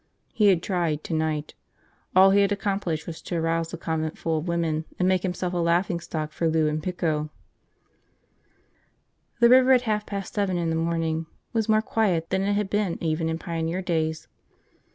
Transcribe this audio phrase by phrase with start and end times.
[0.33, 1.53] He had tried, tonight.
[2.15, 5.57] All he had accomplished was to arouse a conventful of women and make himself a
[5.57, 7.29] laughingstock for Lou and Pico.
[9.41, 12.67] The river, at half past seven in the morning, was more quiet than it had
[12.67, 14.27] been even in pioneer days.